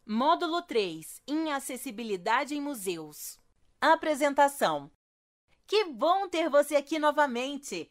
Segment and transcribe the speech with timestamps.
[0.05, 3.39] Módulo 3 em Acessibilidade em Museus.
[3.81, 4.91] Apresentação.
[5.65, 7.89] Que bom ter você aqui novamente!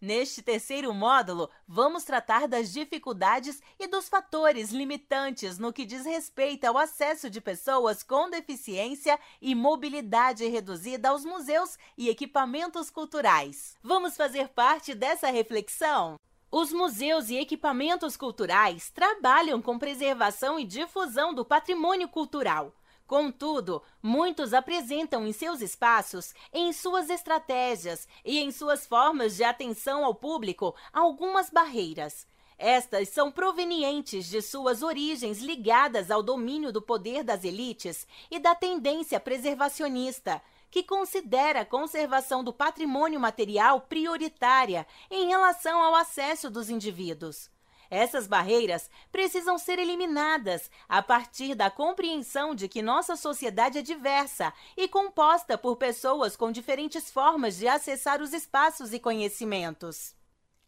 [0.00, 6.64] Neste terceiro módulo, vamos tratar das dificuldades e dos fatores limitantes no que diz respeito
[6.64, 13.76] ao acesso de pessoas com deficiência e mobilidade reduzida aos museus e equipamentos culturais.
[13.82, 16.18] Vamos fazer parte dessa reflexão?
[16.56, 22.72] Os museus e equipamentos culturais trabalham com preservação e difusão do patrimônio cultural.
[23.08, 30.04] Contudo, muitos apresentam em seus espaços, em suas estratégias e em suas formas de atenção
[30.04, 32.24] ao público algumas barreiras.
[32.56, 38.54] Estas são provenientes de suas origens ligadas ao domínio do poder das elites e da
[38.54, 40.40] tendência preservacionista,
[40.74, 47.48] que considera a conservação do patrimônio material prioritária em relação ao acesso dos indivíduos.
[47.88, 54.52] Essas barreiras precisam ser eliminadas a partir da compreensão de que nossa sociedade é diversa
[54.76, 60.12] e composta por pessoas com diferentes formas de acessar os espaços e conhecimentos.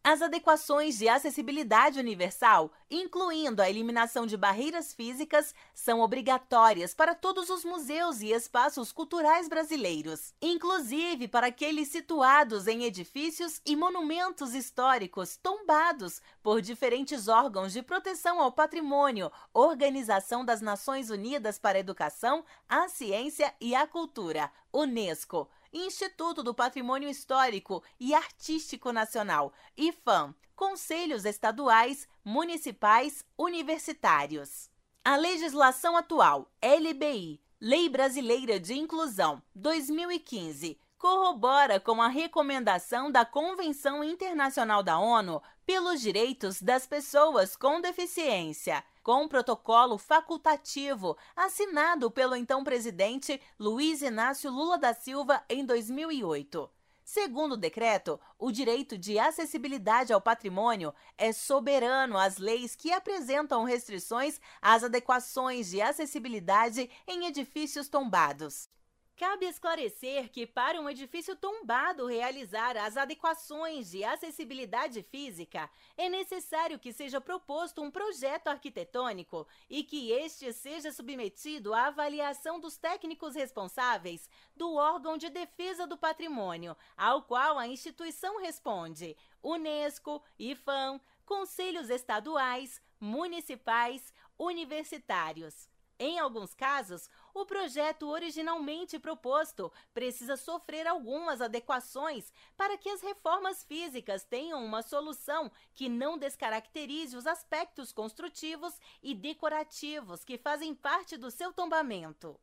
[0.09, 7.51] As adequações de acessibilidade universal, incluindo a eliminação de barreiras físicas, são obrigatórias para todos
[7.51, 15.37] os museus e espaços culturais brasileiros, inclusive para aqueles situados em edifícios e monumentos históricos
[15.37, 22.45] tombados por diferentes órgãos de proteção ao patrimônio, Organização das Nações Unidas para a Educação,
[22.69, 31.27] a Ciência e a Cultura, Unesco Instituto do Patrimônio Histórico e Artístico Nacional, IFAM, conselhos
[31.27, 34.71] estaduais, municipais, universitários.
[35.05, 44.03] A legislação atual, LBI, Lei Brasileira de Inclusão, 2015, corrobora com a recomendação da Convenção
[44.03, 52.35] Internacional da ONU pelos Direitos das Pessoas com Deficiência com um protocolo facultativo assinado pelo
[52.35, 56.69] então presidente Luiz Inácio Lula da Silva em 2008.
[57.05, 63.63] Segundo o decreto, o direito de acessibilidade ao patrimônio é soberano às leis que apresentam
[63.63, 68.69] restrições às adequações de acessibilidade em edifícios tombados.
[69.17, 76.79] Cabe esclarecer que, para um edifício tombado realizar as adequações de acessibilidade física, é necessário
[76.79, 83.35] que seja proposto um projeto arquitetônico e que este seja submetido à avaliação dos técnicos
[83.35, 91.89] responsáveis do órgão de defesa do patrimônio, ao qual a instituição responde: Unesco, IFAM, conselhos
[91.89, 95.71] estaduais, municipais, universitários.
[95.99, 103.63] Em alguns casos, o projeto originalmente proposto precisa sofrer algumas adequações para que as reformas
[103.63, 111.19] físicas tenham uma solução que não descaracterize os aspectos construtivos e decorativos que fazem parte
[111.19, 112.41] do seu tombamento.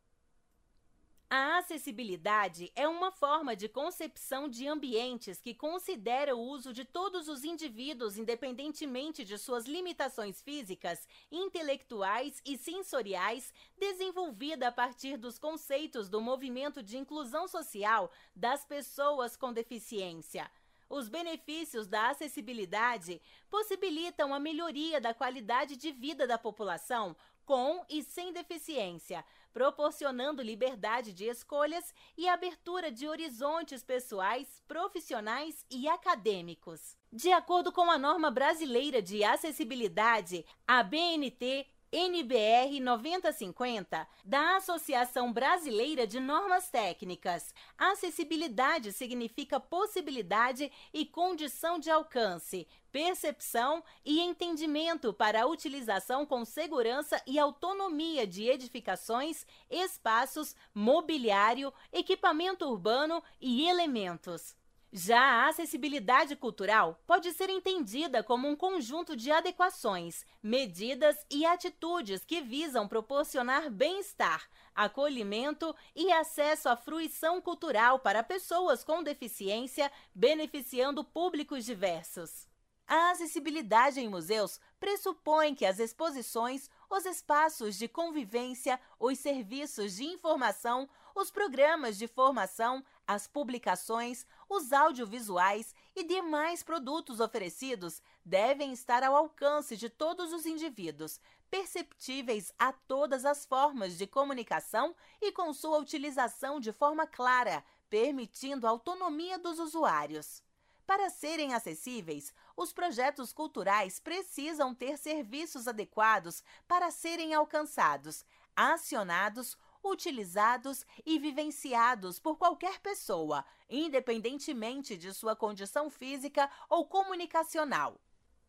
[1.35, 7.27] A acessibilidade é uma forma de concepção de ambientes que considera o uso de todos
[7.27, 16.07] os indivíduos, independentemente de suas limitações físicas, intelectuais e sensoriais, desenvolvida a partir dos conceitos
[16.07, 20.47] do movimento de inclusão social das pessoas com deficiência.
[20.87, 23.19] Os benefícios da acessibilidade
[23.49, 27.15] possibilitam a melhoria da qualidade de vida da população
[27.45, 35.87] com e sem deficiência, proporcionando liberdade de escolhas e abertura de horizontes pessoais, profissionais e
[35.87, 36.97] acadêmicos.
[37.11, 46.07] De acordo com a norma brasileira de acessibilidade, a BNT NBR 9050, da Associação Brasileira
[46.07, 47.53] de Normas Técnicas.
[47.77, 57.21] Acessibilidade significa possibilidade e condição de alcance, percepção e entendimento para a utilização com segurança
[57.27, 64.55] e autonomia de edificações, espaços, mobiliário, equipamento urbano e elementos.
[64.95, 72.23] Já a acessibilidade cultural pode ser entendida como um conjunto de adequações, medidas e atitudes
[72.23, 81.03] que visam proporcionar bem-estar, acolhimento e acesso à fruição cultural para pessoas com deficiência, beneficiando
[81.03, 82.47] públicos diversos.
[82.85, 90.03] A acessibilidade em museus pressupõe que as exposições, os espaços de convivência, os serviços de
[90.03, 99.03] informação, os programas de formação, as publicações, os audiovisuais e demais produtos oferecidos devem estar
[99.03, 101.19] ao alcance de todos os indivíduos,
[101.49, 108.65] perceptíveis a todas as formas de comunicação e com sua utilização de forma clara, permitindo
[108.65, 110.41] a autonomia dos usuários.
[110.85, 120.85] Para serem acessíveis, os projetos culturais precisam ter serviços adequados para serem alcançados, acionados, utilizados
[121.05, 127.99] e vivenciados por qualquer pessoa, independentemente de sua condição física ou comunicacional.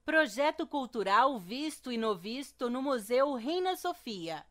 [0.04, 4.46] Projeto cultural visto e novisto no Museu Reina Sofia.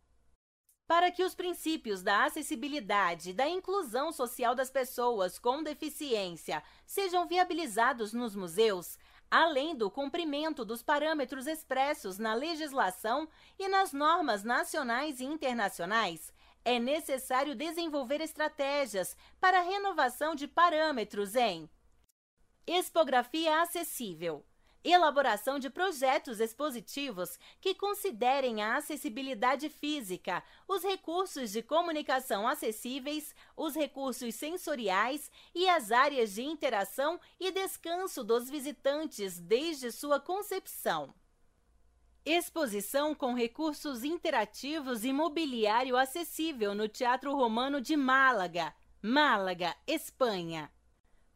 [0.86, 7.26] Para que os princípios da acessibilidade e da inclusão social das pessoas com deficiência sejam
[7.26, 8.98] viabilizados nos museus,
[9.32, 13.28] além do cumprimento dos parâmetros expressos na legislação
[13.58, 16.34] e nas normas nacionais e internacionais,
[16.66, 21.70] é necessário desenvolver estratégias para renovação de parâmetros em
[22.66, 24.46] expografia acessível
[24.84, 33.76] elaboração de projetos expositivos que considerem a acessibilidade física, os recursos de comunicação acessíveis, os
[33.76, 41.14] recursos sensoriais e as áreas de interação e descanso dos visitantes desde sua concepção.
[42.26, 50.72] Exposição com recursos interativos e mobiliário acessível no Teatro Romano de Málaga, Málaga, Espanha.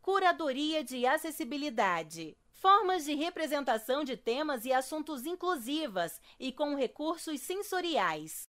[0.01, 8.47] Curadoria de Acessibilidade formas de representação de temas e assuntos inclusivas e com recursos sensoriais.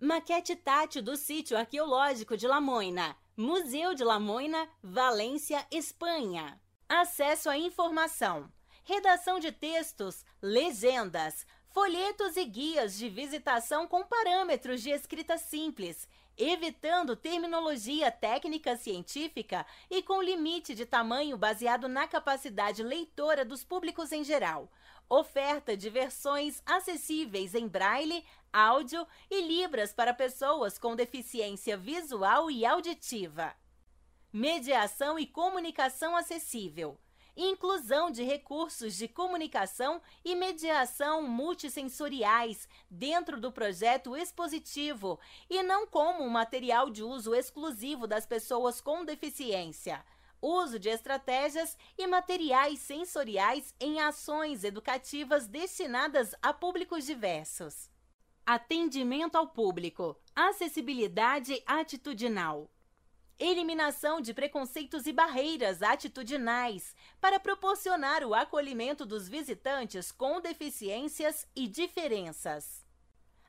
[0.00, 6.60] Maquete tátil do sítio arqueológico de Lamoina, Museu de Lamoina, Valência, Espanha.
[6.88, 8.50] Acesso à informação.
[8.86, 17.16] Redação de textos, legendas, folhetos e guias de visitação com parâmetros de escrita simples, evitando
[17.16, 24.22] terminologia técnica científica e com limite de tamanho baseado na capacidade leitora dos públicos em
[24.22, 24.70] geral.
[25.08, 28.22] Oferta de versões acessíveis em braille,
[28.52, 33.56] áudio e libras para pessoas com deficiência visual e auditiva.
[34.30, 36.98] Mediação e comunicação acessível
[37.36, 46.22] inclusão de recursos de comunicação e mediação multissensoriais dentro do projeto expositivo e não como
[46.22, 50.04] um material de uso exclusivo das pessoas com deficiência.
[50.40, 57.90] Uso de estratégias e materiais sensoriais em ações educativas destinadas a públicos diversos.
[58.44, 60.20] Atendimento ao público.
[60.36, 62.70] Acessibilidade atitudinal
[63.38, 71.66] eliminação de preconceitos e barreiras atitudinais para proporcionar o acolhimento dos visitantes com deficiências e
[71.66, 72.84] diferenças.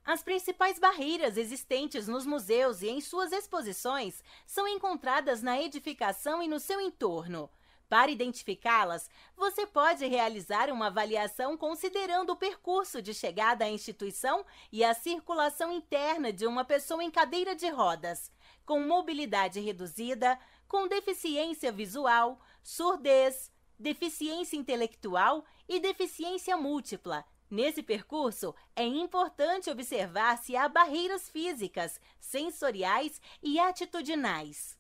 [0.04, 6.48] As principais barreiras existentes nos museus e em suas exposições são encontradas na edificação e
[6.48, 7.50] no seu entorno.
[7.88, 14.84] Para identificá-las, você pode realizar uma avaliação considerando o percurso de chegada à instituição e
[14.84, 18.32] a circulação interna de uma pessoa em cadeira de rodas,
[18.66, 27.24] com mobilidade reduzida, com deficiência visual, surdez, deficiência intelectual e deficiência múltipla.
[27.50, 34.76] Nesse percurso, é importante observar se há barreiras físicas, sensoriais e atitudinais.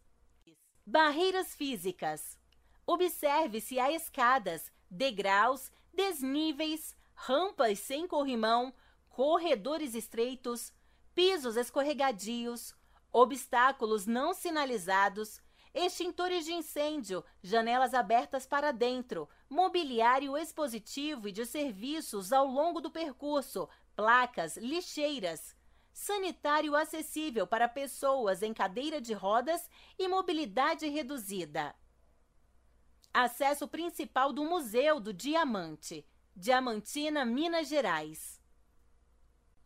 [0.84, 2.38] Barreiras físicas.
[2.88, 8.74] Observe se há escadas, degraus, desníveis, rampas sem corrimão,
[9.10, 10.72] corredores estreitos,
[11.15, 12.75] pisos escorregadios,
[13.12, 15.42] obstáculos não sinalizados,
[15.74, 22.92] extintores de incêndio, janelas abertas para dentro, mobiliário expositivo e de serviços ao longo do
[22.92, 25.56] percurso, placas, lixeiras,
[25.92, 31.74] sanitário acessível para pessoas em cadeira de rodas e mobilidade reduzida.
[33.17, 36.05] Acesso principal do Museu do Diamante,
[36.36, 38.41] Diamantina, Minas Gerais.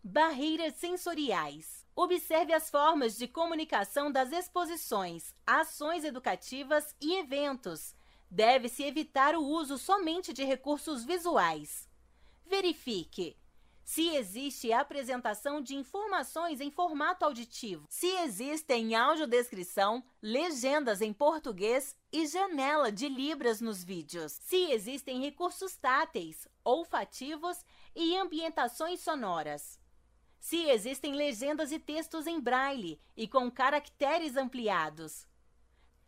[0.04, 1.84] Barreiras sensoriais.
[1.96, 7.96] Observe as formas de comunicação das exposições, ações educativas e eventos.
[8.30, 11.90] Deve-se evitar o uso somente de recursos visuais.
[12.46, 13.36] Verifique
[13.90, 22.28] se existe apresentação de informações em formato auditivo, se existem audiodescrição, legendas em português e
[22.28, 27.66] janela de libras nos vídeos, se existem recursos táteis, olfativos
[27.96, 29.80] e ambientações sonoras.
[30.40, 35.26] Se existem legendas e textos em braille e com caracteres ampliados.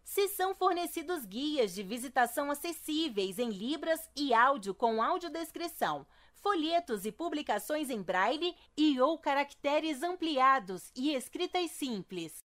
[0.03, 6.05] Se são fornecidos guias de visitação acessíveis em Libras e áudio com audiodescrição,
[6.35, 12.43] folhetos e publicações em braille e ou caracteres ampliados e escritas simples.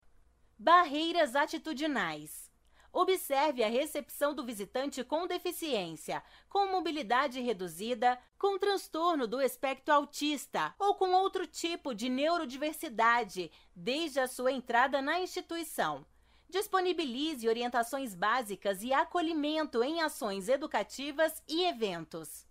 [0.59, 2.53] Barreiras atitudinais.
[2.93, 10.73] Observe a recepção do visitante com deficiência, com mobilidade reduzida, com transtorno do espectro autista
[10.79, 16.07] ou com outro tipo de neurodiversidade, desde a sua entrada na instituição.
[16.55, 22.47] Disponibilize orientações básicas e acolhimento em ações educativas e eventos.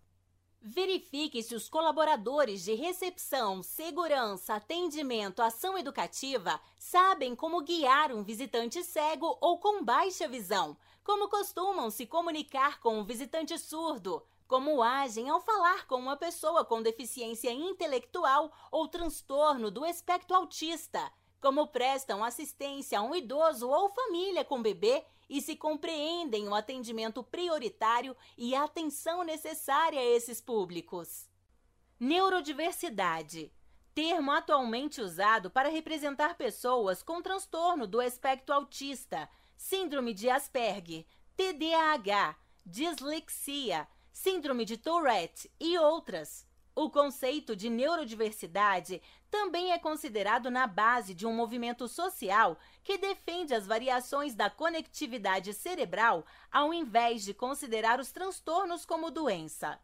[0.61, 8.83] Verifique se os colaboradores de recepção, segurança, atendimento, ação educativa sabem como guiar um visitante
[8.83, 15.29] cego ou com baixa visão, como costumam se comunicar com um visitante surdo, como agem
[15.29, 21.09] ao falar com uma pessoa com deficiência intelectual ou transtorno do espectro autista,
[21.43, 27.21] como prestam assistência a um idoso ou família com bebê e se compreendem o atendimento
[27.21, 31.29] prioritário e a atenção necessária a esses públicos.
[31.99, 33.51] Neurodiversidade
[33.93, 42.37] termo atualmente usado para representar pessoas com transtorno do espectro autista, síndrome de Asperger, TDAH,
[42.65, 46.47] dislexia, síndrome de Tourette e outras.
[46.75, 53.53] O conceito de neurodiversidade também é considerado na base de um movimento social que defende
[53.53, 59.79] as variações da conectividade cerebral ao invés de considerar os transtornos como doença.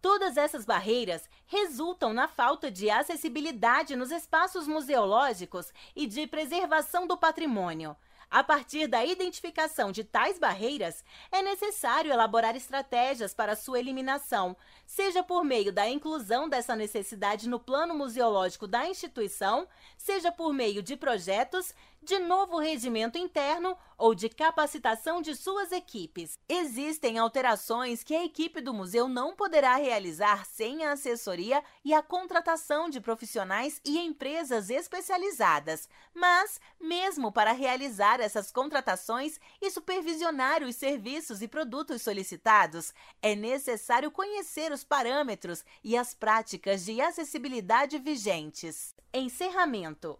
[0.00, 7.16] Todas essas barreiras resultam na falta de acessibilidade nos espaços museológicos e de preservação do
[7.16, 7.96] patrimônio.
[8.30, 14.54] A partir da identificação de tais barreiras, é necessário elaborar estratégias para sua eliminação,
[14.84, 19.66] seja por meio da inclusão dessa necessidade no plano museológico da instituição,
[19.96, 26.38] seja por meio de projetos de novo regimento interno ou de capacitação de suas equipes.
[26.48, 32.02] Existem alterações que a equipe do museu não poderá realizar sem a assessoria e a
[32.02, 40.76] contratação de profissionais e empresas especializadas, mas, mesmo para realizar essas contratações e supervisionar os
[40.76, 48.94] serviços e produtos solicitados, é necessário conhecer os parâmetros e as práticas de acessibilidade vigentes.
[49.12, 50.18] Encerramento.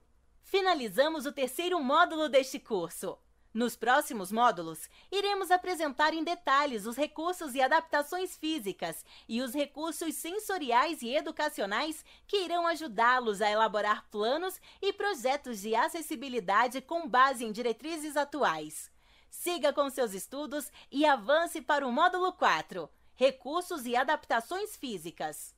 [0.50, 3.18] Finalizamos o terceiro módulo deste curso.
[3.52, 10.14] Nos próximos módulos, iremos apresentar em detalhes os recursos e adaptações físicas e os recursos
[10.14, 17.44] sensoriais e educacionais que irão ajudá-los a elaborar planos e projetos de acessibilidade com base
[17.44, 18.90] em diretrizes atuais.
[19.28, 25.57] Siga com seus estudos e avance para o módulo 4 Recursos e adaptações físicas.